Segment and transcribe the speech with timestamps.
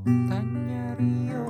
[0.00, 1.44] Tanya Rio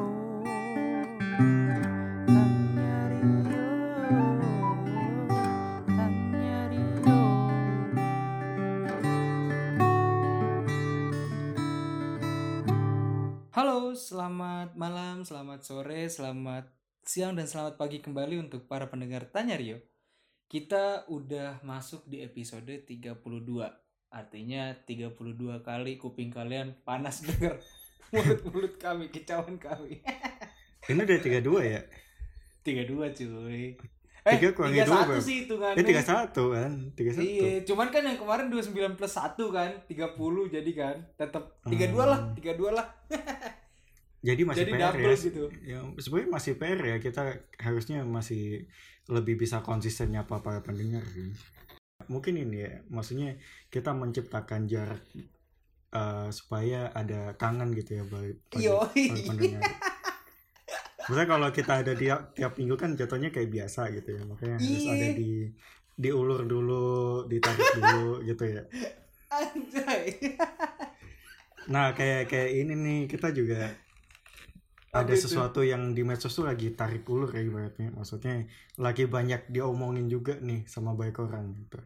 [13.55, 16.67] Halo, selamat malam, selamat sore, selamat
[17.07, 19.79] siang dan selamat pagi kembali untuk para pendengar Tanya Rio.
[20.51, 23.15] Kita udah masuk di episode 32.
[24.11, 27.63] Artinya 32 kali kuping kalian panas denger
[28.09, 30.01] mulut-mulut kami, kicauan kami.
[30.89, 31.81] Ini udah 32 ya?
[32.65, 33.77] 32 cuy.
[34.21, 35.21] Tiga dua, 31 Bro.
[35.25, 35.81] sih hitungannya.
[35.81, 36.73] Eh 31 kan?
[36.93, 37.25] 31.
[37.25, 40.97] Iya, cuman kan yang kemarin 29 plus 1 kan, 30 jadi kan.
[41.17, 42.87] Tetap 32 lah, 32 lah.
[44.21, 45.13] Jadi masih Jadi PR ya.
[45.17, 45.45] gitu.
[45.65, 46.97] Ya, sebenarnya masih PR ya.
[47.01, 48.69] Kita harusnya masih
[49.09, 51.01] lebih bisa konsisten nyapa para pendengar.
[51.01, 51.33] kan.
[52.05, 53.41] Mungkin ini ya, maksudnya
[53.73, 55.01] kita menciptakan jarak
[55.91, 59.75] eh, supaya ada kangen gitu ya pendengar.
[61.01, 64.23] Maksudnya kalau kita ada tiap tiap minggu kan jatuhnya kayak biasa gitu ya.
[64.23, 64.93] Makanya harus Iya.
[64.95, 65.31] ada di
[66.01, 68.63] diulur dulu, ditarik dulu gitu ya.
[69.31, 70.05] Anjay.
[71.71, 73.75] Nah, kayak kayak ini nih kita juga
[74.91, 75.23] ada itu?
[75.23, 77.91] sesuatu yang di medsos tuh lagi tarik ulur ya ibaratnya.
[77.95, 78.47] Maksudnya
[78.79, 81.79] lagi banyak diomongin juga nih sama banyak orang gitu.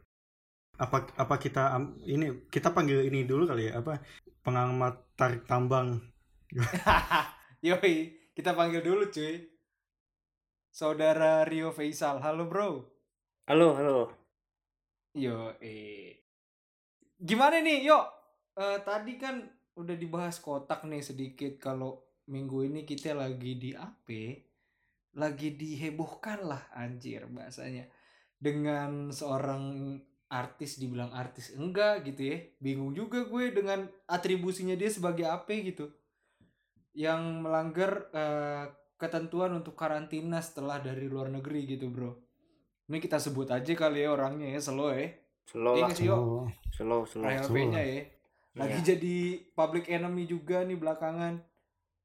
[0.74, 1.74] Apa apa kita
[2.06, 4.02] ini kita panggil ini dulu kali ya apa
[4.42, 6.02] pengamat tarik tambang.
[7.66, 9.54] Yoi, kita panggil dulu cuy.
[10.74, 12.18] Saudara Rio Faisal.
[12.20, 12.82] Halo bro.
[13.46, 13.98] Halo, halo.
[15.14, 16.26] Yo, eh.
[17.14, 18.04] Gimana nih, yuk?
[18.58, 19.38] Eh, tadi kan
[19.78, 24.08] udah dibahas kotak nih sedikit kalau minggu ini kita lagi di AP,
[25.14, 27.86] lagi dihebohkan lah anjir bahasanya.
[28.34, 29.62] Dengan seorang
[30.34, 32.38] artis dibilang artis enggak gitu ya.
[32.58, 35.94] Bingung juga gue dengan atribusinya dia sebagai AP gitu.
[36.94, 38.64] Yang melanggar eh,
[38.98, 42.18] ketentuan untuk karantina setelah dari luar negeri gitu, Bro.
[42.84, 45.08] Ini kita sebut aja kali ya orangnya ya, slow ya.
[45.44, 45.94] Slow Iya lah,
[46.72, 47.24] slow, slow.
[47.24, 47.52] Betul.
[47.54, 48.00] V-nya ya.
[48.54, 48.86] Lagi Iya.
[48.94, 49.16] jadi
[49.52, 51.42] public enemy juga nih belakangan.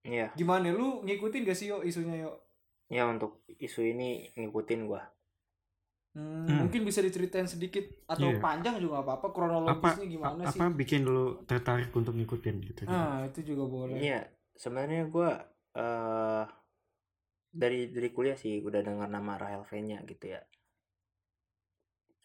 [0.01, 2.31] Iya, Gimana lu ngikutin gak sih yo isunya yo?
[2.89, 5.05] ya untuk isu ini ngikutin gua.
[6.09, 6.65] Hmm, Hmm.
[6.65, 8.41] Mungkin bisa diceritain sedikit atau Iya.
[8.41, 10.59] panjang juga apa-apa apa kronologisnya gimana apa sih?
[10.73, 12.81] bikin lu tertarik untuk ngikutin gitu.
[12.89, 14.01] Nah itu juga boleh.
[14.01, 14.25] Iya,
[14.57, 15.37] sebenarnya gua
[15.77, 16.43] eh
[17.49, 20.41] dari dari kuliah sih udah dengar nama Rahel V-nya gitu ya.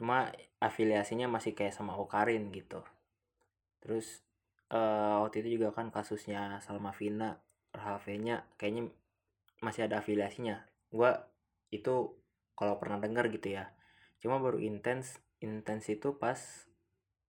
[0.00, 2.80] Cuma afiliasinya masih kayak sama Okarin gitu.
[3.84, 4.24] Terus
[4.72, 7.36] eh waktu itu juga kan kasusnya Salma Vina,
[7.76, 8.88] Rahel V-nya kayaknya
[9.60, 10.64] masih ada afiliasinya.
[10.88, 11.12] Gua
[11.68, 12.16] itu
[12.58, 13.64] kalau pernah dengar gitu ya.
[14.22, 15.06] Cuma baru intens
[15.46, 16.40] intens itu pas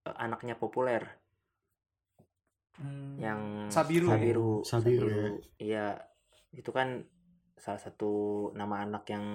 [0.07, 1.03] eh, anaknya populer
[2.79, 3.41] Hmm, yang
[3.73, 4.07] Sabiru.
[4.07, 5.23] Sabiru, Sabiru, ya.
[5.63, 5.85] Iya,
[6.59, 6.87] itu kan
[7.63, 8.05] salah satu
[8.59, 9.25] nama anak yang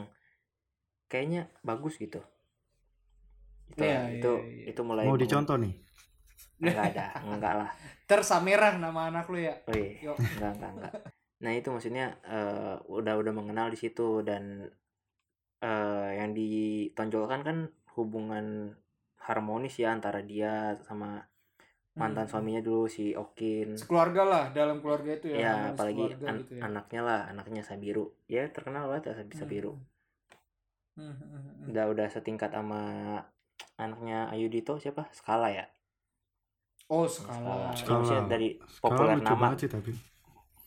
[1.10, 2.20] kayaknya bagus gitu.
[3.72, 4.70] Itu, Iya, itu, iya, iya.
[4.70, 5.74] itu mulai Mau dicontoh nih.
[6.60, 7.70] Enggak ada, enggak lah.
[8.08, 9.54] Tersamerah nama anak lu ya.
[9.68, 10.14] Wih, Yo.
[10.34, 10.94] enggak, enggak, enggak.
[11.44, 12.04] Nah itu maksudnya
[12.36, 14.44] eh, udah udah mengenal di situ dan
[15.68, 17.58] eh, yang ditonjolkan kan
[17.96, 18.46] hubungan
[19.26, 21.08] harmonis ya antara dia sama
[22.00, 22.32] mantan Hmm.
[22.32, 23.68] suaminya dulu si Okin.
[23.76, 25.36] Sekeluarga lah dalam keluarga itu ya.
[25.44, 26.62] ya apalagi keluarga an- gitu ya.
[26.68, 28.04] anaknya lah anaknya Sabiru
[28.34, 29.40] ya terkenal banget ya Sab- Hmm.
[29.40, 29.72] Sabiru
[30.96, 31.68] Hmm, hmm, hmm, hmm.
[31.70, 32.80] udah udah setingkat sama
[33.82, 35.64] anaknya Ayudito siapa Skala ya
[36.94, 37.72] Oh Skala.
[37.80, 37.98] skala.
[38.02, 38.48] Maksudnya dari
[38.82, 39.92] populer nama sih tapi.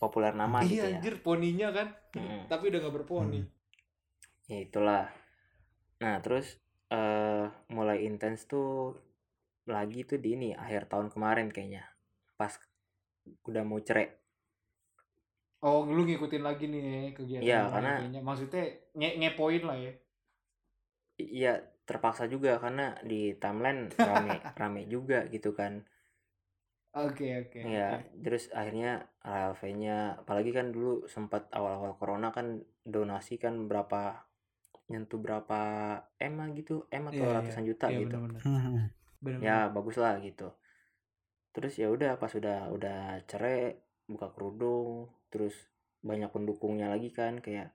[0.02, 1.88] populer nama gitu Iya ya anjir poninya kan.
[2.18, 2.40] Mm-mm.
[2.52, 3.40] Tapi udah gak berponi.
[3.40, 3.48] Hmm.
[4.48, 5.08] Ya itulah
[6.04, 6.60] nah terus
[6.92, 8.94] eh mulai intens tuh
[9.66, 11.88] lagi tuh di ini akhir tahun kemarin kayaknya
[12.36, 12.52] pas
[13.48, 14.12] udah mau cerai
[15.64, 18.20] Oh, lu ngikutin lagi nih kegiatan Iya, yang karena- kayaknya.
[18.20, 18.64] maksudnya
[19.00, 19.94] nge ngepoin lah ya.
[21.16, 21.54] Iya
[21.88, 25.88] terpaksa juga karena di timeline rame rame juga gitu kan
[26.94, 27.58] Oke, oke.
[27.64, 28.22] Iya, oke.
[28.22, 34.20] terus akhirnya RLV-nya, apalagi kan dulu sempat awal-awal corona kan donasi kan berapa
[34.92, 35.60] nyentuh berapa
[36.20, 37.36] M lah gitu, M atau Iya, iya.
[37.40, 38.16] ratusan juta Iya, gitu.
[38.20, 38.42] bener-bener.
[38.44, 38.88] Hmm.
[39.24, 39.48] Bener-bener.
[39.48, 40.48] Ya bagus lah gitu.
[41.54, 43.78] Terus ya udah pas udah udah cerai
[44.10, 45.54] buka kerudung, terus
[46.04, 47.72] banyak pendukungnya lagi kan kayak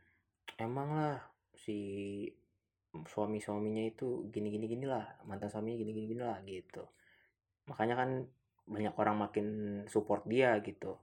[0.60, 1.16] emang lah
[1.56, 1.78] si
[2.93, 6.84] suami-suaminya itu gini gini gini lah mantan suaminya gini gini gini lah gitu.
[7.69, 8.10] Makanya kan
[8.69, 9.46] banyak orang makin
[9.88, 10.96] support dia gitu.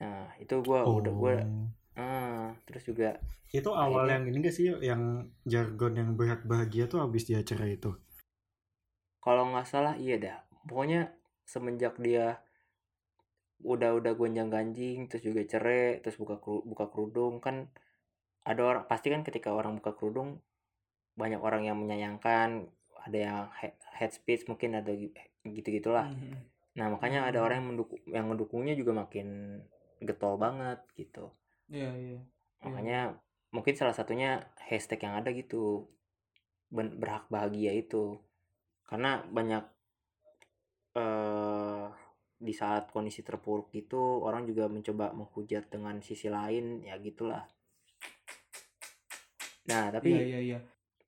[0.00, 1.32] Nah itu gua udah gua
[2.00, 3.20] Ah terus juga
[3.50, 5.02] Itu awal Akhirnya- yang ini gak sih yang
[5.44, 7.92] jargon yang berhak bahagia tuh habis dia cerai itu.
[9.20, 11.12] kalau nggak salah iya dah pokoknya
[11.44, 12.40] semenjak dia
[13.60, 17.68] udah udah gonjang ganjing terus juga cerai terus buka buka kerudung kan
[18.40, 20.40] ada orang pasti kan ketika orang buka kerudung
[21.12, 24.88] banyak orang yang menyayangkan ada yang he- head speech mungkin ada
[25.44, 26.32] gitu gitulah Mhm.
[26.72, 29.60] nah makanya ada orang yang mendukung yang mendukungnya juga makin
[30.00, 31.28] getol banget gitu
[31.70, 32.18] Iya, iya.
[32.66, 33.00] makanya
[33.54, 35.86] mungkin salah satunya hashtag yang ada gitu
[36.70, 38.18] berhak bahagia itu
[38.86, 39.64] karena banyak
[40.98, 41.86] eh
[42.40, 47.44] di saat kondisi terpuruk itu orang juga mencoba menghujat dengan sisi lain ya gitulah
[49.70, 50.58] nah tapi Iya, iya, iya.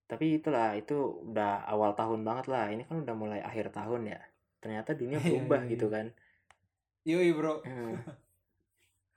[0.07, 4.21] tapi itulah itu udah awal tahun banget lah ini kan udah mulai akhir tahun ya
[4.63, 5.95] ternyata dunia Iya, berubah iya, gitu iya.
[5.97, 6.07] kan
[7.03, 7.67] Yoi, Bro.
[7.67, 7.99] Hmm.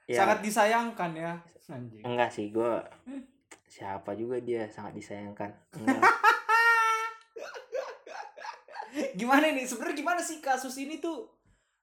[0.05, 1.33] Ya, Sangat disayangkan ya.
[1.65, 2.05] Anjing.
[2.05, 2.77] enggak sih gue
[3.65, 5.49] siapa juga dia sangat disayangkan.
[5.81, 5.97] Enggak.
[9.19, 9.65] Gimana nih?
[9.67, 11.27] Sebenarnya gimana sih kasus ini tuh?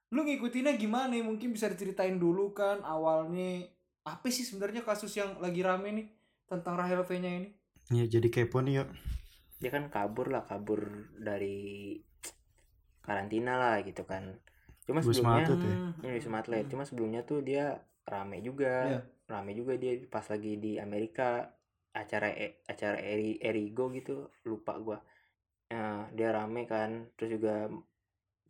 [0.09, 1.13] Lu ngikutinnya gimana?
[1.19, 3.67] Mungkin bisa diceritain dulu kan awalnya.
[4.03, 6.07] Apa sih sebenarnya kasus yang lagi rame nih
[6.47, 7.49] tentang Rahel V nya ini?
[7.91, 8.89] Ya jadi kepo nih yuk.
[9.59, 10.83] dia kan kabur lah kabur
[11.15, 11.95] dari
[12.99, 14.39] karantina lah gitu kan.
[14.83, 15.75] Cuma Wisma sebelumnya Atlet ya?
[16.03, 18.75] ini wisma atlet cuma sebelumnya tuh dia rame juga.
[18.89, 19.01] Iya.
[19.23, 21.47] rame juga dia pas lagi di Amerika
[21.95, 24.99] acara E- acara Eri Erigo gitu lupa gua.
[25.71, 27.71] Nah, dia rame kan terus juga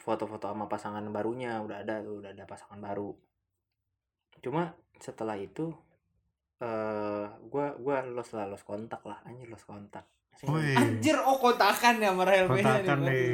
[0.02, 3.14] foto-foto sama pasangan barunya udah ada tuh udah ada pasangan baru.
[4.44, 5.72] Cuma setelah itu
[6.64, 10.04] eh gua gua los lah los kontak lah anjir los kontak.
[10.76, 12.88] Anjir oh kontakan ya sama Rahel V nya nih.
[12.90, 13.26] Kontakan berarti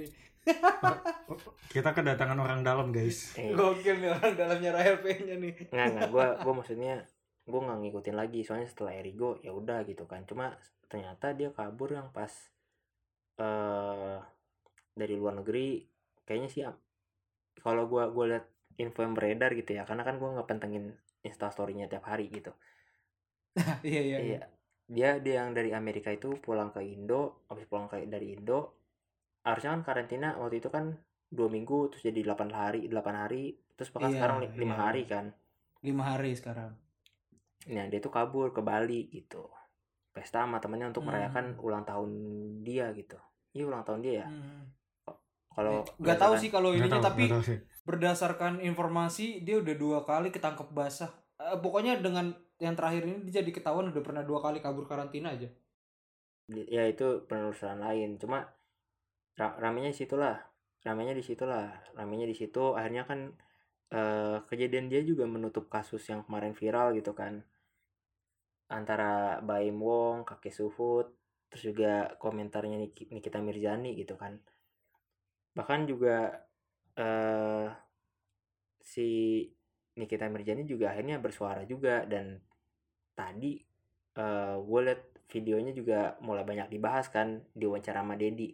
[0.00, 0.08] nih.
[1.74, 3.34] Kita kedatangan orang dalam guys.
[3.36, 5.52] eh, gokil nih orang dalamnya Rahel nya nih.
[5.70, 7.04] Nggak nggak gua gua maksudnya
[7.46, 10.24] gua nggak ngikutin lagi soalnya setelah Erigo ya udah gitu kan.
[10.24, 10.54] Cuma
[10.86, 12.30] ternyata dia kabur yang pas
[13.36, 14.18] eh
[14.96, 15.84] dari luar negeri
[16.24, 16.62] kayaknya sih
[17.60, 18.46] kalau gua gua lihat
[18.80, 20.94] info yang beredar gitu ya karena kan gua nggak pentengin
[21.26, 22.54] instastorynya tiap hari gitu.
[23.82, 24.18] Iya iya iya.
[24.20, 24.40] Iya
[24.86, 28.75] dia dia yang dari Amerika itu pulang ke Indo habis pulang ke dari Indo
[29.46, 30.98] harusnya kan karantina waktu itu kan
[31.30, 33.42] dua minggu terus jadi 8 hari 8 hari
[33.74, 34.82] terus bahkan Iya, sekarang li- lima iya.
[34.82, 35.24] hari kan
[35.80, 36.74] lima hari sekarang
[37.66, 39.42] Nah, dia tuh kabur ke Bali gitu.
[40.14, 41.10] Pesta sama temennya untuk Hmm.
[41.10, 42.10] merayakan ulang tahun
[42.62, 43.18] dia gitu.
[43.50, 44.26] Iya ulang tahun dia ya.
[44.30, 44.70] Hmm.
[45.50, 47.58] Kalau nggak tahu sih kalau ininya tahu, tapi nggak tahu sih.
[47.82, 53.42] berdasarkan informasi dia udah dua kali ketangkep basah Eh, pokoknya dengan yang terakhir ini dia
[53.42, 55.50] jadi ketahuan udah pernah dua kali kabur karantina aja
[56.48, 58.14] ya itu penelusuran lain.
[58.16, 58.46] Cuma
[59.40, 60.36] ra ramenya di situlah.
[60.86, 61.66] Ramenya di situlah.
[61.98, 63.20] Ramenya di situ akhirnya kan
[63.98, 67.34] eh, kejadian dia juga menutup kasus yang kemarin viral gitu kan.
[68.78, 69.10] Antara
[69.48, 71.06] Baim Wong, Kakek Suhut,
[71.50, 71.92] terus juga
[72.22, 74.32] komentarnya Nik- Nikita Mirzani gitu kan.
[75.56, 76.16] Bahkan juga
[76.96, 77.66] eh
[78.80, 79.08] si
[79.96, 82.36] Nikita Mirzani juga akhirnya bersuara juga dan
[83.18, 83.52] tadi
[84.16, 85.02] eh gue liat
[85.32, 87.28] videonya juga mulai banyak dibahas kan
[87.58, 88.48] di wawancara sama Dedi.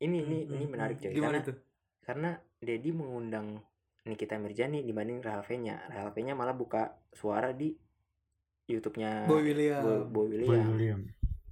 [0.00, 1.04] Ini ini Hmm, ini hmm, menarik hmm.
[1.04, 1.56] coy gimana karena tuh
[2.00, 2.30] karena
[2.60, 3.46] Dedi mengundang
[4.08, 5.20] Nikita Mirzani dibanding.
[5.20, 7.76] Rahel V-nya malah buka suara di
[8.64, 10.66] YouTube-nya Boy William Boy, Boy Boy William.
[10.72, 11.00] William.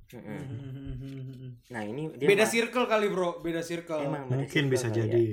[0.08, 0.40] Mm-mm.
[0.40, 1.52] Hmm.
[1.74, 4.94] Nah ini dia beda circle kali bro beda circle emang beda Mungkin circle bisa ya.
[5.04, 5.24] jadi,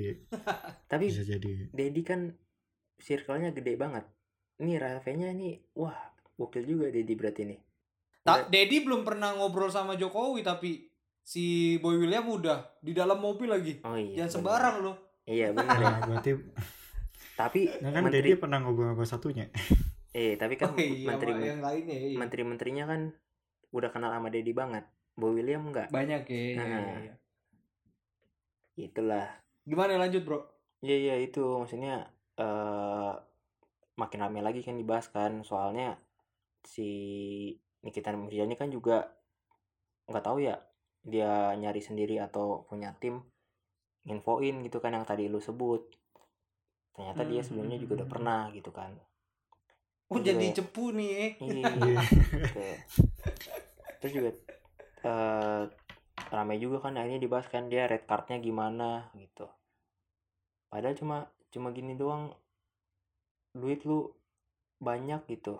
[0.92, 1.52] Tapi bisa jadi.
[1.72, 2.28] Dedi kan
[3.00, 4.04] circle-nya gede banget.
[4.60, 5.96] Ini Rahel V-nya ini wah
[6.36, 7.60] gokil juga Dedi berarti nih.
[8.20, 10.85] Tak, Dedi belum pernah ngobrol sama Jokowi tapi
[11.26, 13.82] si Boy William udah di dalam mobil lagi.
[13.82, 14.22] Oh iya.
[14.22, 14.34] Jangan bener.
[14.38, 14.96] sembarang loh.
[15.26, 15.94] Iya benar ya.
[16.06, 16.30] Berarti
[17.36, 19.50] Tapi nah kan menteri Dedi pernah ngobrol sama satunya.
[20.14, 22.16] eh tapi kan Oh iya, menteri yang lainnya iya.
[22.16, 23.00] menteri-menterinya kan
[23.74, 24.86] udah kenal sama Dedi banget.
[25.18, 25.90] Boy William enggak.
[25.90, 26.62] banyak ya.
[26.62, 26.64] Nah.
[26.64, 26.80] iya,
[27.10, 27.14] iya.
[28.86, 29.26] Itulah.
[29.66, 30.40] Gimana lanjut bro?
[30.86, 32.06] Iya iya itu maksudnya
[32.38, 33.12] eh
[33.96, 35.96] makin rame lagi kan dibahas kan soalnya
[36.62, 36.86] si
[37.80, 39.08] Nikita Mirzani kan juga
[40.06, 40.60] nggak tahu ya
[41.12, 41.32] dia
[41.62, 43.14] nyari sendiri atau punya tim
[44.12, 45.82] infoin gitu kan yang tadi lu sebut
[46.94, 48.92] ternyata dia Hmm, sebelumnya hmm, juga udah hmm, pernah gitu kan
[50.10, 51.32] Oh Terus jadi juga- cepu nih eh.
[51.46, 52.00] iya Iya.
[52.34, 52.64] gitu.
[54.00, 54.30] terus juga
[55.10, 55.62] eh
[56.36, 58.88] ramai juga kan akhirnya dibahas kan dia red cardnya gimana
[59.22, 59.46] gitu
[60.70, 61.16] padahal cuma
[61.52, 62.24] cuma gini doang
[63.60, 63.98] duit lu
[64.88, 65.54] banyak gitu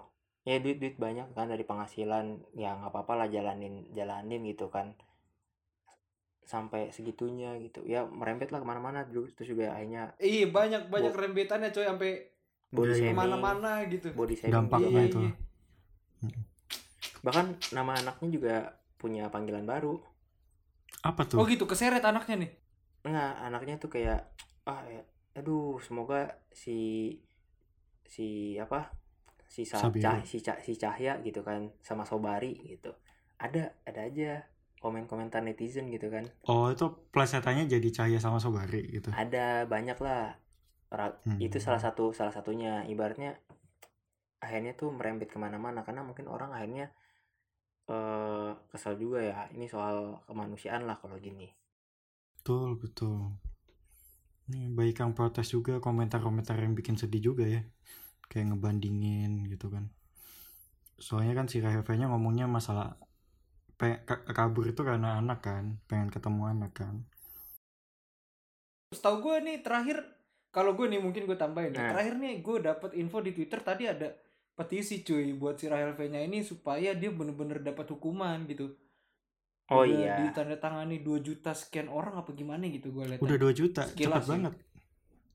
[0.48, 2.26] ya duit duit banyak kan dari penghasilan
[2.62, 4.86] ya nggak apa-apa lah jalanin jalanin gitu kan
[6.46, 11.12] sampai segitunya gitu ya merembet lah ke mana-mana dulu terus juga akhirnya Iya banyak banyak
[11.12, 12.10] Bo- rembetannya coy sampai
[12.70, 14.14] body ke mana-mana gitu.
[14.14, 14.90] body shaming Dampaknya.
[14.90, 15.18] Iya, itu.
[15.22, 15.32] iya.
[17.26, 18.54] bahkan nama anaknya juga
[18.96, 19.98] punya panggilan baru
[21.02, 21.50] Apa Oh tuh?
[21.50, 22.50] gitu keseret anaknya nih.
[23.06, 24.26] Enggak, anaknya tuh kayak
[24.66, 24.98] ah ya,
[25.38, 27.14] aduh semoga si
[28.06, 28.90] si apa
[29.46, 29.62] si.
[29.66, 32.90] Cah- si Cah- si Cahya gitu kan sama Sobari gitu
[33.38, 34.42] ada ada aja
[34.87, 39.11] komen-komentar netizen gitu kan Oh itu plesetannya jadi Cahya sama Sobari gitu.
[39.11, 40.38] ada banyak lah
[41.26, 41.43] Hmm.
[41.43, 43.35] itu salah satu salah satunya ibaratnya
[44.38, 46.95] akhirnya tuh merembet ke mana-mana karena mungkin orang akhirnya
[47.90, 51.50] eh kesal juga ya ini soal kemanusiaan lah kalau gini
[52.47, 53.35] Betul betul.
[54.47, 57.66] Ini baik yang protes juga komentar-komentar yang bikin sedih juga ya.
[58.31, 59.90] Kayak ngebandingin gitu kan.
[61.02, 62.95] Soalnya kan si Rahel-nya ngomongnya masalah
[63.76, 67.04] pe- ka- kabur itu karena anak kan, pengen ketemu anak kan.
[68.90, 69.99] Setahu gue nih terakhir
[70.49, 71.80] kalau gue nih mungkin gue tambahin ya.
[71.83, 71.90] Nah.
[71.92, 74.09] Terakhir nih gue dapet info di Twitter tadi ada
[74.56, 78.73] petisi cuy buat si Rahel V-nya ini supaya dia bener-bener dapat hukuman gitu.
[79.66, 83.21] oh Udah iya Ditandatangani 2 juta sekian orang apa gimana gitu gue lihat.
[83.21, 84.30] Udah 2 juta, Sekilas sih.
[84.33, 84.54] banget.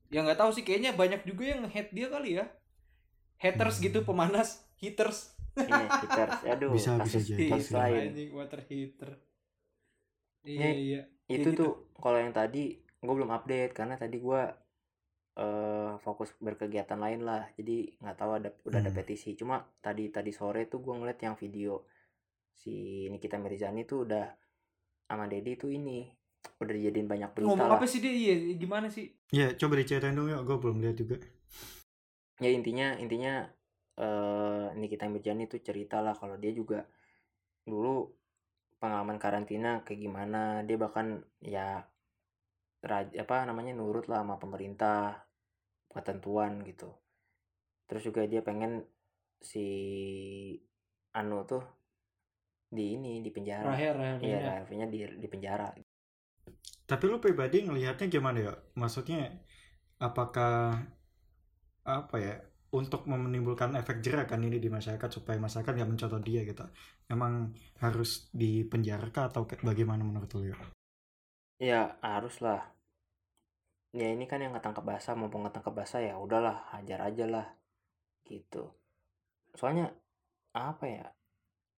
[0.08, 2.48] Ya nggak tahu sih kayaknya banyak juga yang hate dia kali ya.
[3.38, 3.84] Haters Hmm.
[3.86, 4.48] gitu pemanas,
[4.80, 5.36] haters.
[5.54, 6.40] Iya, haters.
[6.46, 7.76] Aduh, Bisa, bisa kasus, jadi kasus sih.
[7.76, 8.00] lain.
[8.08, 9.10] Anjing water heater.
[10.42, 11.00] Iya iya.
[11.26, 11.58] Itu gitu.
[11.58, 14.42] tuh kalau yang tadi gue belum update karena tadi gue
[15.32, 17.48] eh fokus berkegiatan lain lah.
[17.54, 18.98] Jadi nggak tahu ada udah ada Hmm.
[18.98, 19.32] petisi.
[19.32, 21.84] Cuma tadi tadi sore tuh gue ngeliat yang video
[22.52, 24.26] si Nikita Mirzani tuh udah
[25.04, 26.04] sama Dedi tuh ini
[26.58, 27.76] udah dijadiin banyak berita Ngomong lah.
[27.76, 28.10] apa sih dia?
[28.10, 29.08] Iya, gimana sih?
[29.30, 31.16] Ya coba diceritain dong ya, gue belum lihat juga.
[32.38, 33.46] ya intinya intinya
[33.98, 36.80] eh Nikita Mirzani tuh cerita lah kalau dia juga
[37.68, 38.08] dulu
[38.80, 41.84] pengalaman karantina kayak gimana dia bahkan ya
[42.82, 45.22] raj- apa namanya nurut lah sama pemerintah
[45.92, 46.88] ketentuan gitu
[47.86, 48.82] terus juga dia pengen
[49.42, 49.66] si
[51.18, 51.62] Anu tuh
[52.76, 54.48] di ini di penjara Rahel, Rahel iya V-nya.
[54.64, 55.68] Rahel-nya di di penjara
[56.90, 58.54] Tapi lu pribadi ngelihatnya gimana ya?
[58.80, 59.20] Maksudnya
[60.06, 60.78] apakah
[61.82, 62.34] apa ya
[62.72, 66.64] untuk menimbulkan efek jerah kan ini di masyarakat supaya masyarakat nggak mencontoh dia gitu.
[67.08, 67.52] Emang
[67.84, 70.56] harus dipenjara atau bagaimana menurut lu ya?
[71.62, 72.58] ya harus lah
[73.94, 77.46] ya ini kan yang ketangkap basah mumpung ketangkap basah ya udahlah hajar aja lah
[78.26, 78.66] gitu
[79.54, 79.94] soalnya
[80.58, 81.06] apa ya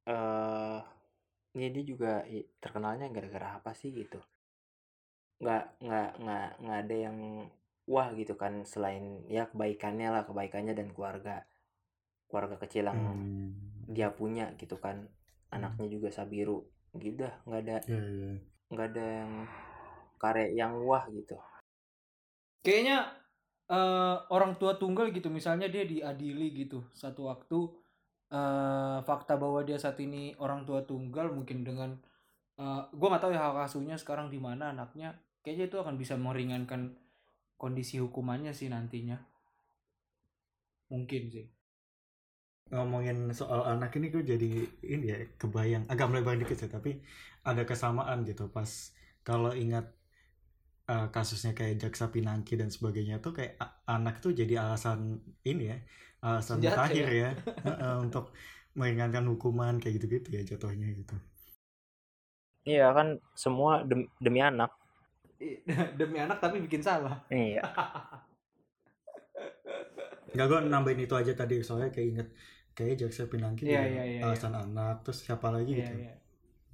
[0.09, 0.81] eh
[1.55, 2.13] ini dia juga
[2.63, 4.25] terkenalnya gara-gara apa sih gitu
[5.45, 7.19] nggak nggak nggak nggak ada yang
[7.93, 11.45] wah gitu kan selain ya kebaikannya lah kebaikannya dan keluarga
[12.29, 13.53] keluarga kecil yang Hmm.
[13.97, 15.05] dia punya gitu kan
[15.53, 16.65] anaknya juga Sabiru
[16.97, 18.33] gitu dah nggak ada Ya, ya.
[18.73, 19.33] nggak ada yang
[20.23, 21.37] karya yang wah gitu
[22.65, 22.97] Kayaknya
[23.69, 27.59] eh, orang tua tunggal gitu, misalnya dia diadili gitu satu waktu
[28.35, 31.91] eh fakta bahwa dia saat ini orang tua tunggal mungkin dengan
[32.61, 35.17] eh gue nggak tahu ya hak asuhnya sekarang di mana anaknya.
[35.45, 36.81] Kayaknya itu akan bisa meringankan
[37.63, 39.17] kondisi hukumannya sih nantinya.
[40.91, 41.47] Mungkin sih.
[42.73, 44.49] Ngomongin soal anak ini gue jadi
[44.95, 46.91] ini ya kebayang agak melebar dikit sih tapi
[47.49, 48.71] ada kesamaan gitu pas
[49.29, 49.85] kalau ingat
[50.93, 53.53] eh, kasusnya kayak jaksa pinangki dan sebagainya tuh kayak
[53.95, 54.99] anak tuh jadi alasan
[55.51, 55.77] ini ya
[56.27, 57.29] alasan Senjata mutakhir ya,
[57.65, 58.25] Heeh, untuk
[58.79, 61.15] meringankan hukuman kayak gitu-gitu ya jatuhnya gitu.
[62.73, 63.09] iya kan
[63.43, 64.71] semua dem- demi anak
[65.99, 67.15] Demi anak tapi bikin salah.
[67.29, 67.63] iya
[70.35, 72.29] Enggak gue nambahin itu aja tadi soalnya kayak inget
[72.75, 75.95] kayak jaksa pinangki Iya, juga iya, iya, alasan anak terus siapa lagi Iya, gitu.
[75.95, 76.15] iya.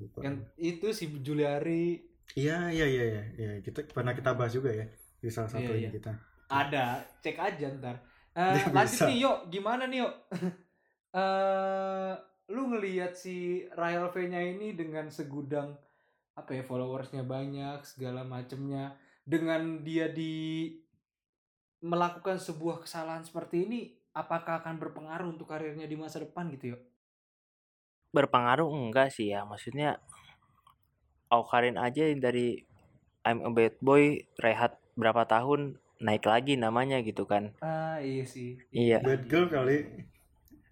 [0.01, 0.19] Lupa.
[0.25, 1.85] Yang itu si Juliari
[2.33, 4.87] Iya iya iya iya iya kita pernah kita bahas juga ya
[5.21, 5.91] di salah satu Iya, ini iya.
[5.93, 6.13] kita.
[6.51, 6.85] Ada,
[7.21, 7.97] cek aja ntar.
[8.31, 9.07] Eh, lanjut bisa.
[9.07, 9.39] nih, yuk.
[9.51, 10.15] Gimana nih, yuk?
[11.11, 12.13] Eh,
[12.55, 15.75] lu ngelihat si Rahel V-nya ini dengan segudang
[16.41, 18.97] apa ya followersnya banyak segala macemnya.
[19.23, 20.73] Dengan dia di
[21.85, 23.81] melakukan sebuah kesalahan seperti ini
[24.17, 26.83] apakah akan berpengaruh untuk karirnya di masa depan gitu yuk?
[28.11, 30.03] Berpengaruh enggak sih ya maksudnya
[31.31, 32.59] Aukarin aja yang dari
[33.23, 37.55] I'm a bad boy rehat berapa tahun naik lagi namanya gitu kan.
[37.63, 38.59] Ah iya sih.
[38.75, 38.99] Iya.
[38.99, 39.87] Bad girl kali.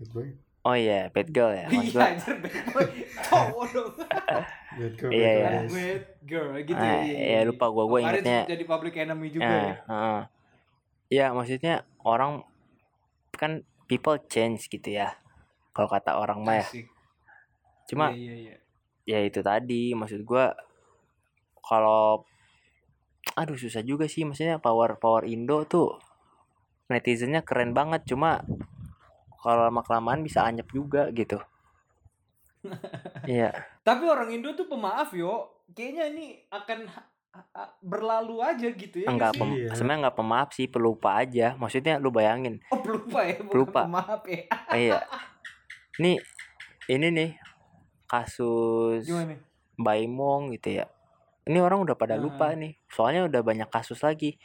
[0.03, 0.48] Bad boy.
[0.69, 2.87] Oh iya bad girl ya iya gua anjir bad boy
[3.25, 3.93] cowok dong
[4.79, 5.11] Bad girl.
[5.11, 5.61] Iya, iya.
[5.65, 9.57] bad girl gitu Ah, iya, lupa gua gua Kemarin ingetnya jadi public enemy juga Nah,
[9.65, 10.21] ya heeh.
[11.09, 12.45] ya maksudnya orang
[13.33, 15.17] kan people change gitu ya
[15.73, 16.67] kalau kata orang mah ya
[17.89, 18.57] cuma iya, iya, iya.
[19.09, 20.53] ya itu tadi maksud gua
[21.65, 22.29] kalau
[23.35, 25.97] aduh susah juga sih maksudnya power power Indo tuh
[26.93, 28.45] netizennya keren banget cuma
[29.39, 31.39] kalau lama kelamaan bisa anyep juga gitu.
[33.29, 33.55] Iya.
[33.87, 35.63] Tapi orang Indo tuh pemaaf yo.
[35.73, 36.89] Kayaknya ini akan
[37.85, 39.51] berlalu aja gitu ya enggak nggak pem?
[39.55, 39.71] Iya.
[39.77, 41.55] sebenarnya enggak pemaaf sih pelupa aja.
[41.55, 42.59] Maksudnya lu bayangin.
[42.73, 43.39] Oh pelupa ya?
[43.41, 43.81] Bukan Pelupa.
[43.87, 44.43] pemaaf ya.
[44.81, 44.99] Iya.
[46.03, 46.19] Nih
[46.91, 47.31] ini nih
[48.11, 49.39] kasus gimana?
[49.79, 50.91] Baimong gitu ya.
[51.47, 52.75] Ini orang udah pada lupa nih.
[52.91, 54.37] Soalnya udah banyak kasus lagi.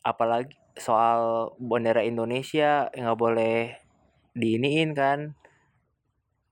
[0.00, 3.56] Apalagi soal bendera Indonesia yang nggak boleh
[4.32, 5.34] diiniin kan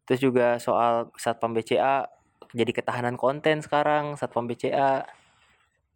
[0.04, 2.08] terus juga soal satpam BCA
[2.56, 5.04] jadi ketahanan konten sekarang satpam BCA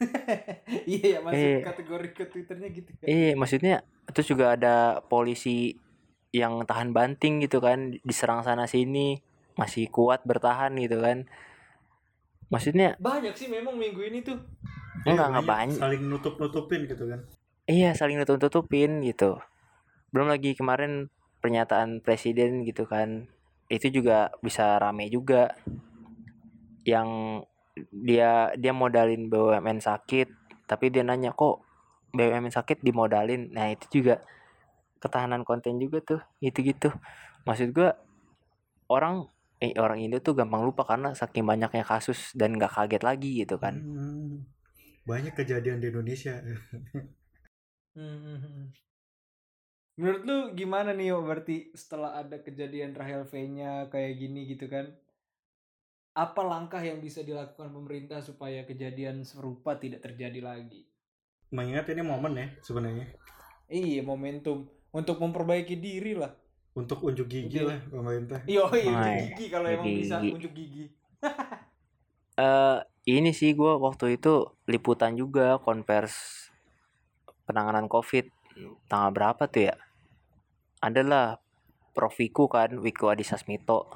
[0.90, 1.58] iya ya masuk Iya.
[1.62, 3.74] kategori ke twitternya gitu ya Iya, maksudnya
[4.10, 5.78] terus juga ada polisi
[6.32, 9.20] yang tahan banting gitu kan, diserang sana sini,
[9.54, 11.28] masih kuat bertahan gitu kan.
[12.48, 14.40] Maksudnya banyak sih memang minggu ini tuh
[15.06, 15.78] enggak Iya, enggak banyak.
[15.80, 17.20] saling nutup nutupin gitu kan
[17.70, 19.38] Iya, saling nutup-nutupin gitu.
[20.10, 21.06] Belum lagi kemarin
[21.42, 23.26] pernyataan presiden gitu kan.
[23.66, 25.58] Itu juga bisa rame juga.
[26.86, 27.08] Yang
[27.90, 30.28] dia dia modalin BUMN sakit,
[30.70, 31.60] tapi dia nanya kok
[32.14, 33.50] BUMN sakit dimodalin.
[33.50, 34.22] Nah, itu juga
[35.02, 36.22] ketahanan konten juga tuh.
[36.38, 36.94] Gitu-gitu.
[37.42, 37.98] Maksud gua
[38.86, 39.26] orang
[39.62, 43.58] eh orang Indo tuh gampang lupa karena saking banyaknya kasus dan nggak kaget lagi gitu
[43.58, 43.78] kan.
[43.78, 44.46] Hmm,
[45.06, 46.38] banyak kejadian di Indonesia
[47.92, 48.72] Hmm.
[50.02, 54.90] Menurut lu gimana nih berarti setelah ada kejadian Rahel V-nya kayak gini gitu kan?
[56.12, 60.82] Apa langkah yang bisa dilakukan pemerintah supaya kejadian serupa tidak terjadi lagi?
[61.52, 63.06] mengingat ini momen ya sebenarnya
[63.68, 66.32] Iya, momentum untuk memperbaiki diri lah.
[66.72, 67.76] untuk unjuk gigi Udah.
[67.76, 70.00] lah pemerintah Iya, iya, unjuk gigi kalau emang gigi.
[70.00, 70.84] bisa unjuk gigi.
[72.40, 74.32] eh ini sih gua waktu itu
[74.64, 76.48] liputan juga konvers
[77.44, 78.24] penanganan covid
[78.88, 79.76] tanggal berapa tuh ya
[80.82, 81.38] adalah
[81.94, 82.18] Prof.
[82.18, 83.86] Wiku kan Wiku Adhisa Smito.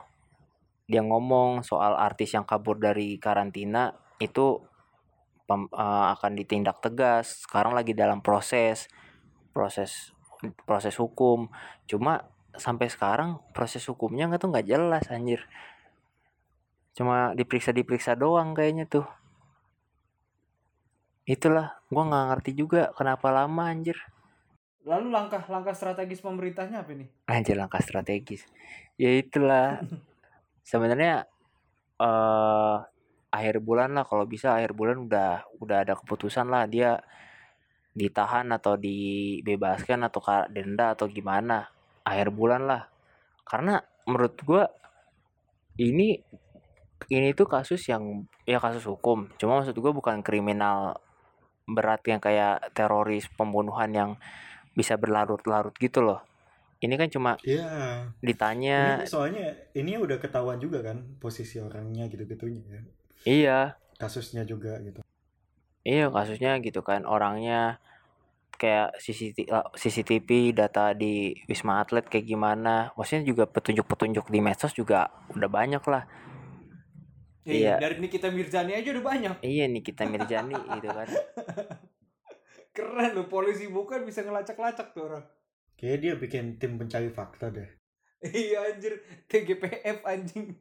[0.86, 3.90] Dia ngomong soal artis yang kabur dari karantina
[4.22, 4.62] itu
[5.50, 7.42] pem- eh, akan ditindak tegas.
[7.44, 8.86] Sekarang lagi dalam proses
[9.50, 10.14] proses
[10.68, 11.50] proses hukum.
[11.90, 15.42] Cuma sampai sekarang proses hukumnya nggak tuh nggak jelas anjir.
[16.96, 19.08] Cuma diperiksa diperiksa doang kayaknya tuh.
[21.26, 23.98] Itulah gua nggak ngerti juga kenapa lama anjir
[24.86, 27.10] Lalu langkah-langkah strategis pemerintahnya apa nih?
[27.26, 28.46] anjir langkah strategis.
[28.94, 29.82] Ya itulah.
[30.70, 31.26] Sebenarnya
[31.98, 32.76] eh
[33.34, 37.02] akhir bulan lah kalau bisa akhir bulan udah udah ada keputusan lah dia
[37.96, 41.66] ditahan atau dibebaskan atau denda atau gimana.
[42.06, 42.86] Akhir bulan lah.
[43.42, 44.70] Karena menurut gua
[45.82, 46.14] ini
[47.10, 49.34] ini tuh kasus yang ya kasus hukum.
[49.34, 51.02] Cuma maksud gua bukan kriminal
[51.66, 54.10] berat yang kayak teroris pembunuhan yang
[54.76, 56.20] bisa berlarut-larut gitu loh
[56.78, 58.04] ini kan cuma Iya.
[58.20, 62.84] ditanya Ini soalnya ini udah ketahuan juga kan posisi orangnya gitu-gitunya kan.
[63.24, 65.00] iya Kasusnya juga gitu.
[65.82, 67.80] iya kasusnya gitu kan orangnya
[68.52, 74.72] kayak CCTV, eh, CCTV data di Wisma Atlet kayak gimana maksudnya juga petunjuk-petunjuk di medsos
[74.72, 76.04] juga udah banyak lah
[77.46, 77.78] Iya.
[77.78, 79.34] Dari Nikita Mirzani aja udah banyak.
[79.40, 81.06] iya nih kita Mirjani gitu kan
[82.76, 85.24] Keren loh polisi bukan bisa ngelacak-lacak tuh orang.
[85.76, 87.68] Kayaknya dia bikin tim pencari fakta deh.
[88.20, 88.96] Iya anjir,
[89.28, 90.56] TGPF anjing.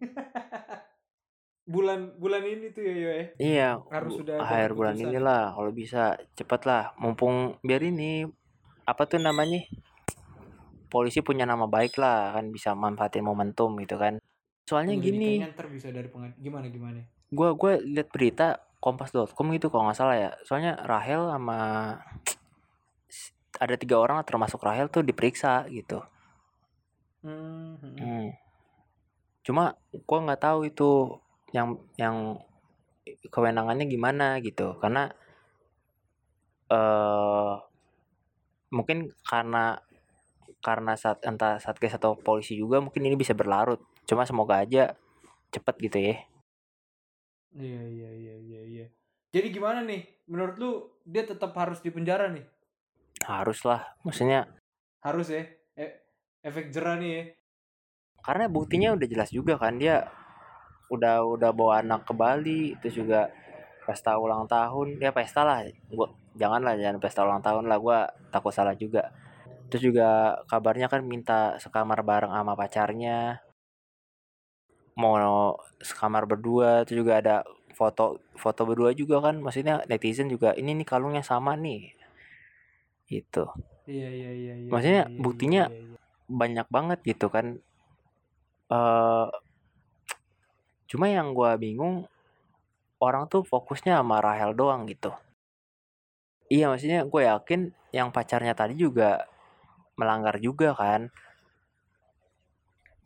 [1.66, 3.26] bulan bulan ini tuh ya yo ya.
[3.36, 5.12] iya Harus bu- sudah akhir bulan keputusan.
[5.12, 6.04] inilah kalau bisa
[6.36, 8.24] cepet lah mumpung biar ini
[8.86, 9.66] apa tuh namanya
[10.88, 14.22] polisi punya nama baik lah kan bisa manfaatin momentum gitu kan
[14.64, 17.02] soalnya Udah gini ntar bisa dari pengad gimana gimana.
[17.34, 20.32] gua gua lihat berita kompas.com gitu kalau nggak salah ya.
[20.46, 21.60] Soalnya Rahel sama
[23.64, 26.04] ada tiga orang termasuk Rahel tuh diperiksa gitu.
[27.26, 28.30] Hmm, hmm.
[29.42, 29.74] Cuma
[30.06, 31.18] gua nggak tahu itu
[31.56, 32.38] yang yang
[33.34, 34.78] kewenangannya gimana gitu.
[34.78, 35.10] Karena
[36.70, 37.54] eh
[38.74, 39.80] mungkin karena
[40.66, 43.82] karena saat entah satgas atau polisi juga mungkin ini bisa berlarut.
[44.06, 44.98] Cuma semoga aja
[45.54, 46.35] cepet gitu ya
[47.64, 48.86] Iya iya iya iya iya.
[49.34, 50.02] Jadi gimana nih?
[50.32, 50.70] Menurut lu
[51.14, 52.46] dia tetap harus di penjara nih?
[53.26, 54.40] harus lah maksudnya
[55.06, 55.44] Harus ya?
[55.84, 55.98] E-
[56.48, 57.24] efek jerah nih ya.
[58.26, 59.96] karena buktinya udah jelas juga kan dia
[60.96, 63.22] udah udah bawa anak ke Bali terus juga
[63.88, 65.60] pesta ulang tahun ya pesta lah
[65.98, 66.08] gua
[66.42, 68.00] janganlah jangan pesta ulang tahun lah gua
[68.34, 69.04] takut salah juga
[69.70, 70.10] terus juga
[70.52, 73.42] kabarnya kan minta sekamar bareng sama pacarnya
[74.96, 77.36] mau sekamar berdua terus juga ada
[77.76, 81.92] foto foto berdua juga kan maksudnya netizen juga ini nih kalungnya sama nih.
[83.06, 83.44] Gitu.
[83.86, 84.70] Iya iya iya iya.
[84.72, 85.98] Maksudnya iya, iya, buktinya iya, iya.
[86.32, 87.60] banyak banget gitu kan.
[88.72, 89.28] Eh
[90.86, 92.08] cuma yang gua bingung
[93.04, 95.12] orang tuh fokusnya sama Rahel doang gitu.
[96.48, 99.26] Iya maksudnya gue yakin yang pacarnya tadi juga
[99.98, 101.10] melanggar juga kan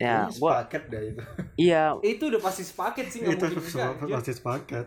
[0.00, 1.22] ya gue sepaket dah itu.
[1.60, 1.84] Iya.
[2.16, 4.16] Itu udah pasti sepaket sih nggak itu anjir.
[4.16, 4.86] pasti sepaket.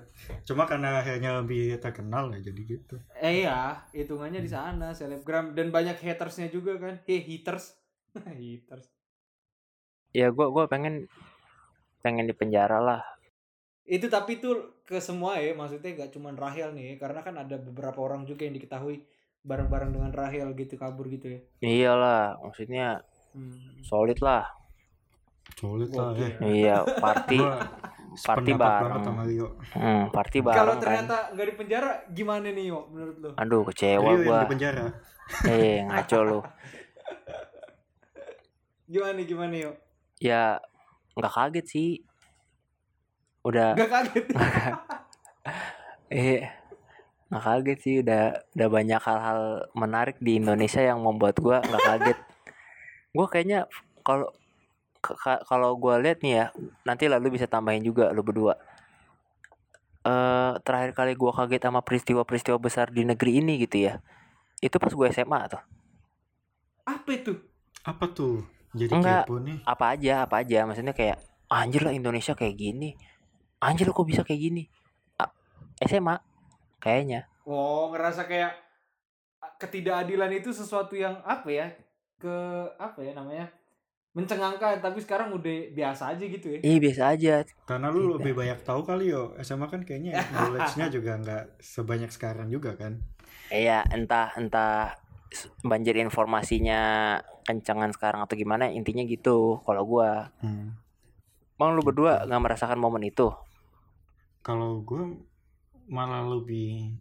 [0.50, 2.98] Cuma karena akhirnya lebih terkenal ya jadi gitu.
[3.22, 5.54] Eh iya hitungannya di sana selebgram.
[5.54, 6.98] Dan banyak hatersnya juga kan.
[7.06, 7.78] He haters.
[8.26, 8.90] Haters.
[10.14, 11.06] Ya gue gua pengen
[12.02, 13.02] pengen di penjara lah.
[13.86, 18.02] Itu tapi tuh ke semua ya maksudnya gak cuman Rahel nih karena kan ada beberapa
[18.02, 19.06] orang juga yang diketahui
[19.44, 21.40] bareng-bareng dengan Rahel gitu kabur gitu ya.
[21.62, 23.02] Iyalah maksudnya
[23.34, 23.86] hmm.
[23.86, 24.63] solid lah
[25.64, 26.28] solid lah Oke.
[26.28, 26.30] ya.
[26.44, 27.40] Iya party.
[28.14, 28.92] Party bareng.
[28.94, 30.84] banget sama Rio hmm, party kalau bareng kan.
[30.86, 34.38] ternyata nggak di penjara gimana nih yo menurut lo aduh kecewa Rio yang gua.
[34.38, 34.86] di penjara.
[35.50, 36.40] Eh ngaco lu.
[38.86, 39.72] Gimana gimana yo?
[40.22, 40.62] Ya
[41.18, 41.90] nggak kaget sih.
[43.42, 43.74] Udah.
[43.74, 44.26] Gak kaget?
[46.14, 46.46] Eh
[47.34, 47.96] nggak kaget sih.
[48.06, 49.42] Udah udah banyak hal-hal
[49.74, 52.20] menarik di Indonesia yang membuat gua nggak kaget.
[53.10, 53.66] Gua kayaknya
[54.06, 54.30] kalau
[55.44, 56.46] kalau gua lihat nih ya
[56.88, 58.56] nanti lalu bisa tambahin juga lu berdua.
[60.04, 64.00] Eh terakhir kali gua kaget sama peristiwa-peristiwa besar di negeri ini gitu ya
[64.64, 65.62] itu pas gue SMA tuh.
[66.88, 67.36] Apa itu?
[67.84, 68.48] Apa tuh?
[68.72, 69.28] Jadi Enggak.
[69.28, 69.60] kepo nih.
[69.68, 70.64] apa aja apa aja.
[70.64, 71.20] Maksudnya kayak
[71.52, 72.96] anjir lah Indonesia kayak gini.
[73.60, 74.64] Anjir kok bisa kayak gini?
[75.84, 76.16] SMA
[76.80, 77.28] kayaknya.
[77.44, 78.56] Oh ngerasa kayak
[79.60, 81.68] ketidakadilan itu sesuatu yang apa ya?
[82.16, 82.32] Ke
[82.80, 83.52] apa ya namanya
[84.14, 87.34] mencengangkan tapi sekarang udah biasa aja gitu ya Ih biasa aja
[87.66, 92.50] karena lu lebih banyak tahu kali yo SMA kan kayaknya knowledge-nya juga nggak sebanyak sekarang
[92.50, 93.02] juga kan
[93.54, 94.98] Iya, entah entah
[95.62, 100.30] banjir informasinya kencengan sekarang atau gimana intinya gitu kalau gua.
[100.42, 100.74] hmm.
[101.54, 103.30] Bang lu berdua nggak merasakan momen itu?
[104.44, 105.24] kalau gue
[105.88, 107.00] malah lebih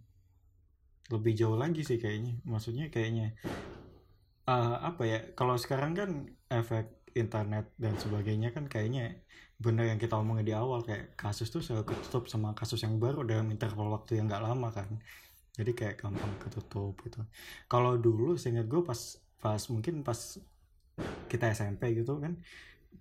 [1.10, 3.34] lebih jauh lagi sih kayaknya maksudnya kayaknya
[4.46, 6.10] eh, apa ya kalau sekarang kan
[6.46, 9.20] efek internet dan sebagainya kan kayaknya
[9.62, 13.22] bener yang kita omongin di awal kayak kasus tuh selalu ketutup sama kasus yang baru
[13.22, 14.88] dalam interval waktu yang nggak lama kan.
[15.52, 17.20] Jadi kayak gampang ketutup gitu.
[17.68, 18.98] Kalau dulu seingat gue pas
[19.38, 20.18] pas mungkin pas
[21.26, 22.38] kita SMP gitu kan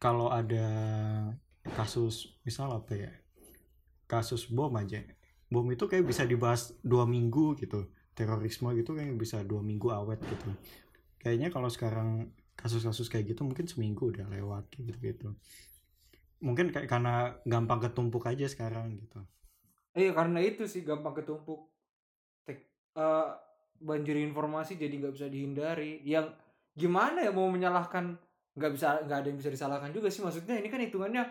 [0.01, 0.65] kalau ada
[1.77, 3.11] kasus misal apa ya
[4.09, 4.99] kasus bom aja.
[5.51, 7.87] Bom itu kayak bisa dibahas dua minggu gitu.
[8.11, 10.51] Terorisme gitu kayak bisa dua minggu awet gitu.
[11.21, 15.27] Kayaknya kalau sekarang kasus-kasus kayak gitu mungkin seminggu udah lewat gitu gitu
[16.41, 19.21] mungkin kayak karena gampang ketumpuk aja sekarang gitu
[19.91, 21.67] Iya karena itu sih gampang ketumpuk.
[22.47, 22.59] Tek,
[22.95, 23.29] eh,
[23.83, 25.99] banjir informasi jadi nggak bisa dihindari.
[26.07, 26.31] Yang
[26.71, 28.15] gimana ya mau menyalahkan
[28.55, 31.23] nggak bisa nggak ada yang bisa disalahkan juga sih maksudnya ini kan hitungannya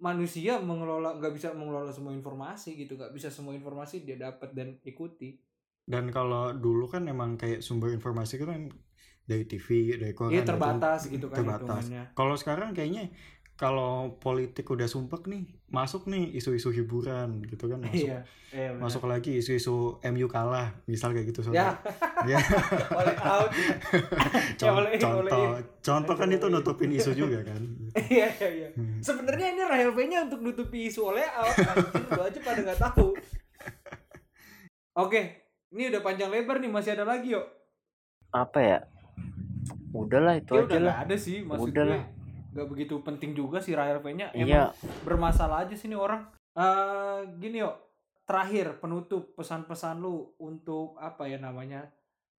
[0.00, 4.76] manusia mengelola nggak bisa mengelola semua informasi gitu nggak bisa semua informasi dia dapat dan
[4.84, 5.40] ikuti.
[5.88, 8.68] dan kalau dulu kan emang kayak sumber informasi itu kan
[9.30, 12.02] dari TV dari koran Iya terbatas gitu kan terbatas hitungannya.
[12.12, 13.14] kalau sekarang kayaknya
[13.54, 18.18] kalau politik udah sumpek nih masuk nih isu-isu hiburan gitu kan masuk Iya.
[18.50, 18.82] Iya benar.
[18.82, 21.76] masuk lagi isu-isu MU kalah misal kayak gitu Ya.
[22.26, 22.40] ya
[22.98, 23.50] Oleh out.
[24.56, 25.44] Ya, Con- oleh- contoh
[25.78, 27.60] contoh kan itu nutupin isu juga kan
[28.02, 28.68] Iya iya iya.
[28.72, 28.98] Hmm.
[28.98, 31.54] Sebenarnya ini Rahel V-nya untuk nutupi isu oleh out.
[32.08, 33.12] Lu aja pada nggak tahu.
[34.96, 35.20] Oke,
[35.70, 37.46] ini udah panjang lebar nih masih ada lagi yuk.
[38.30, 38.78] Apa ya?
[39.92, 40.84] Udahlah itu Ya aja udah lah.
[40.86, 41.92] nggak ada sih maksud Udah gue.
[41.92, 42.02] lah.
[42.50, 43.74] Gak begitu penting juga sih.
[43.74, 44.62] Emang Iya,
[45.02, 46.26] bermasalah aja sih nih orang.
[46.52, 47.74] Eh gini yuk.
[48.26, 51.90] Terakhir penutup pesan-pesan lu untuk apa ya namanya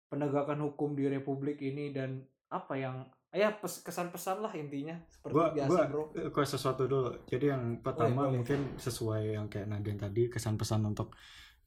[0.07, 5.55] penegakan hukum di Republik ini dan apa yang ya pes- kesan-pesan lah intinya seperti gua
[5.55, 6.03] biasa gua bro.
[6.31, 8.43] gua sesuatu dulu jadi yang pertama boleh.
[8.43, 11.15] mungkin sesuai yang kayak Nadine tadi kesan pesan untuk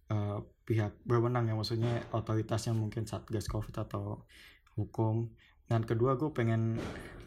[0.08, 4.28] eh, pihak berwenang ya maksudnya otoritasnya mungkin satgas covid atau
[4.76, 5.32] hukum
[5.68, 6.78] dan kedua gue pengen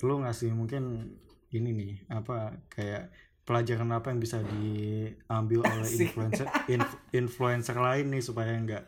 [0.00, 1.14] lu ngasih mungkin
[1.50, 3.08] ini nih apa kayak
[3.46, 8.84] pelajaran apa yang bisa diambil oleh influencer inf- influencer lain nih supaya nggak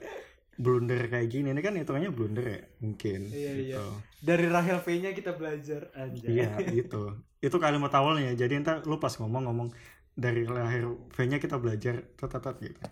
[0.59, 3.79] blunder kayak gini ini kan hitungannya blunder ya mungkin Iya, iya.
[3.79, 3.85] gitu.
[4.19, 6.27] Dari Rahel V-nya kita belajar aja.
[6.27, 7.15] Iya gitu.
[7.39, 8.35] Itu kalimat awalnya.
[8.35, 9.71] Jadi entar lu pas ngomong-ngomong
[10.19, 12.83] dari lahir V-nya kita belajar tetat gitu.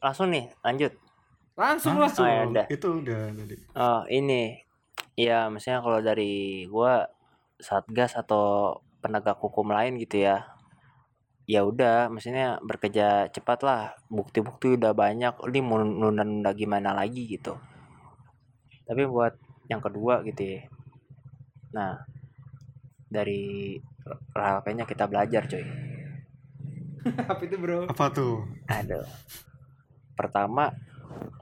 [0.00, 0.92] langsung nih lanjut.
[1.52, 2.08] Langsung lah.
[2.08, 2.24] Langsung.
[2.24, 2.66] Oh, ya udah.
[2.72, 3.56] Itu udah tadi.
[3.76, 4.64] Oh, ini.
[5.18, 7.10] Ya, misalnya kalau dari gua
[7.58, 10.46] satgas atau penegak hukum lain gitu ya.
[11.50, 13.98] Ya udah, maksudnya bekerja cepat lah.
[14.06, 15.34] Bukti-bukti udah banyak.
[15.42, 17.58] Ini mau nunda-nunda gimana lagi gitu.
[18.86, 19.34] Tapi buat
[19.66, 20.70] yang kedua gitu ya.
[21.74, 21.98] Nah,
[23.10, 23.74] dari
[24.38, 25.66] RHP-nya kita belajar, coy.
[27.32, 27.90] Apa itu bro?
[27.90, 28.46] Apa tuh?
[28.70, 29.02] Aduh.
[30.14, 30.70] Pertama,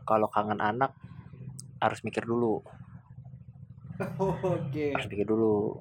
[0.09, 0.97] kalau kangen anak
[1.77, 2.65] harus mikir dulu,
[4.21, 4.93] Oke.
[4.93, 5.81] harus mikir dulu.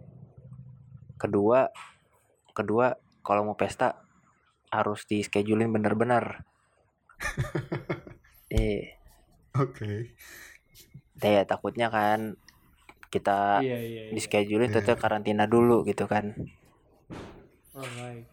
[1.16, 1.68] Kedua,
[2.52, 4.04] kedua kalau mau pesta
[4.70, 6.44] harus di schedulein bener-bener.
[8.52, 8.96] eh,
[9.64, 10.12] Oke.
[11.16, 12.36] ya takutnya kan
[13.08, 14.02] kita Iya iya.
[14.12, 14.22] di iya.
[14.22, 14.84] schedulein Iya.
[14.84, 16.36] tetap karantina dulu gitu kan.
[17.72, 18.28] Alright.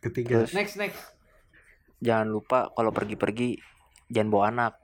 [0.00, 0.44] Ketiga.
[0.44, 1.00] Terus- Next next.
[2.00, 3.60] Jangan lupa kalau pergi-pergi
[4.08, 4.74] jangan bawa anak.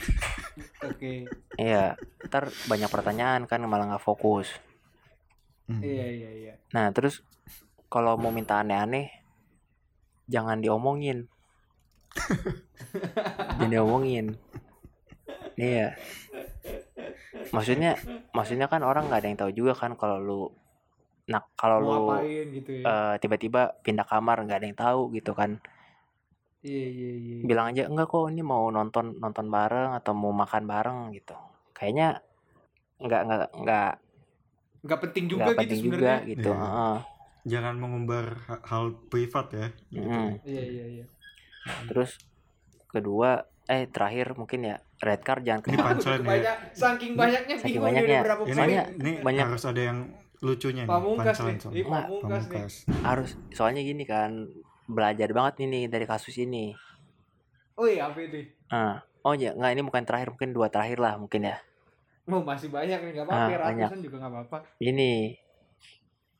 [0.84, 1.28] Oke.
[1.60, 1.96] Iya,
[2.28, 4.48] ntar banyak pertanyaan kan malah nggak fokus.
[5.70, 5.82] Hmm.
[5.84, 6.54] Iya iya iya.
[6.74, 7.22] Nah, terus
[7.90, 9.10] kalau mau minta aneh-aneh
[10.30, 11.26] jangan diomongin.
[13.58, 14.26] jangan diomongin.
[15.58, 15.94] Iya.
[17.50, 17.98] Maksudnya
[18.30, 20.42] maksudnya kan orang nggak ada yang tahu juga kan kalau lu
[21.30, 22.84] nah kalau lu ngapain gitu ya?
[22.90, 25.62] eh, tiba-tiba pindah kamar nggak ada yang tahu gitu kan.
[26.60, 27.36] Iya iya iya.
[27.42, 31.32] Bilang aja enggak kok ini mau nonton nonton bareng atau mau makan bareng gitu.
[31.72, 32.20] Kayaknya
[32.98, 33.90] nggak nggak nggak
[34.80, 36.24] Nggak penting juga nggak gitu penting juga sebenarnya.
[36.26, 36.50] gitu.
[36.50, 36.60] Iya.
[36.62, 36.96] Heeh.
[37.42, 39.66] Jangan mengumbar ha- hal privat ya.
[39.88, 40.04] Gitu.
[40.04, 40.30] Mm.
[40.42, 41.04] Iya iya iya.
[41.86, 42.10] Terus
[42.86, 43.30] kedua
[43.66, 46.26] eh terakhir mungkin ya red card jangan Ini kena punchline ya.
[46.26, 48.18] Banyak, saking banyaknya Saking bingung banyaknya.
[48.18, 48.52] ini berapa Ini.
[48.54, 49.98] Soalnya ini banyak- harus ada yang
[50.40, 50.90] lucunya nih.
[50.90, 51.56] Pamungkas nih.
[51.56, 52.20] pamungkas nih.
[52.20, 52.72] Pamungkas.
[53.02, 54.30] harus soalnya gini kan
[54.90, 56.74] belajar banget ini nih dari kasus ini.
[57.78, 58.42] Oh iya apa ini?
[58.68, 61.56] Ah, oh ya nggak ini bukan terakhir mungkin dua terakhir lah mungkin ya.
[62.26, 63.70] Oh masih banyak nih nggak apa-apa.
[63.70, 63.88] Banyak.
[63.88, 64.58] ratusan juga nggak apa-apa.
[64.82, 65.10] Ini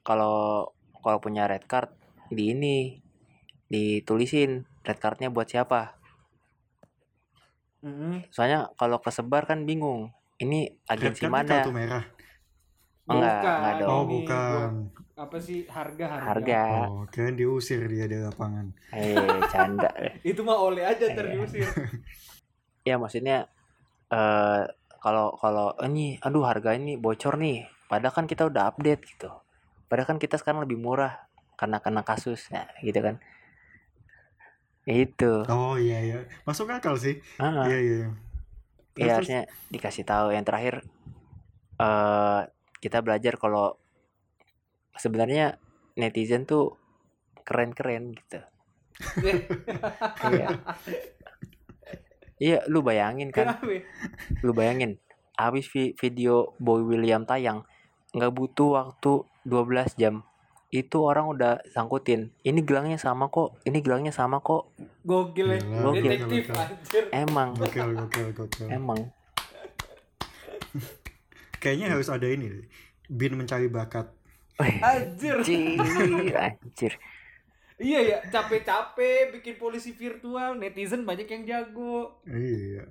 [0.02, 0.68] kalau
[1.00, 1.94] kalau punya red card
[2.28, 2.98] di ini
[3.70, 5.96] ditulisin red cardnya buat siapa.
[7.80, 8.28] Mm-mm.
[8.28, 10.12] Soalnya kalau kesebar kan bingung.
[10.40, 11.52] Ini Red agensi card ini mana?
[11.60, 12.04] kartu merah.
[13.10, 13.90] Enggak, Bukan, enggak dong.
[13.90, 14.70] Oh, bukan.
[15.18, 16.26] apa sih harga harga?
[16.30, 16.62] Harga.
[16.88, 18.66] Oh, kirain diusir dia dari lapangan.
[18.90, 19.90] Eh, canda.
[20.30, 21.12] Itu mah oleh aja Iya.
[21.12, 21.66] terdiusir.
[22.88, 23.44] ya maksudnya
[24.08, 24.62] eh
[24.98, 29.28] kalau kalau "Eh, ini aduh harga ini bocor nih padahal kan kita udah update gitu
[29.84, 33.20] padahal kan kita sekarang lebih murah karena kena kasus ya gitu kan
[34.88, 36.18] itu Oh iya iya.
[36.42, 37.20] Masuk akal sih.
[37.36, 37.98] ah, Iya iya.
[38.00, 38.10] ya
[38.96, 40.80] Terus, harusnya dikasih tahu yang terakhir
[41.78, 42.40] eh
[42.80, 43.76] kita belajar kalau
[44.94, 45.60] sebenarnya
[45.94, 46.76] netizen tuh
[47.42, 48.40] keren-keren gitu
[50.26, 50.48] iya
[52.38, 53.84] iya lu bayangin kan Kenapa?
[54.40, 54.96] lu bayangin
[55.34, 57.64] habis vi- video Boy William tayang
[58.10, 59.12] nggak butuh waktu
[59.44, 60.24] 12 jam
[60.70, 64.70] itu orang udah sangkutin ini gelangnya sama kok ini gelangnya sama kok
[65.02, 65.58] Gokil ya.
[65.58, 66.04] Gokil.
[66.04, 67.04] Detektif anjir.
[67.10, 68.66] emang Gokil gokil gokil.
[68.68, 69.10] emang
[71.60, 72.64] Kayaknya harus ada ini.
[73.06, 74.08] Bin mencari bakat.
[74.60, 75.40] Anjir.
[75.40, 76.92] anjir anjir
[77.80, 82.20] Iya ya, capek-capek bikin polisi virtual, netizen banyak yang jago.
[82.28, 82.84] Iya.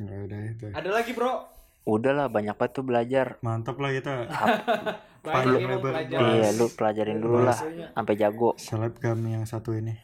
[0.00, 0.66] Enggak ada itu.
[0.72, 1.52] Ada lagi, Bro.
[1.82, 4.30] udahlah banyak banget tuh belajar Mantap lah kita
[5.26, 9.98] Panjang lebar iya lu pelajarin dulu lah sampai jago selebgram yang satu ini.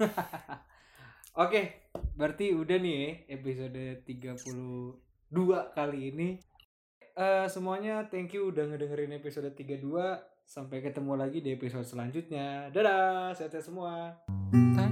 [1.44, 6.28] Oke, berarti udah nih ya, episode 32 kali ini.
[7.20, 9.92] Eh semuanya thank you udah ngedengerin episode 32.
[10.48, 12.72] Sampai ketemu lagi di episode selanjutnya.
[12.72, 14.16] Dadah, sehat-sehat semua.
[14.48, 14.89] Tanya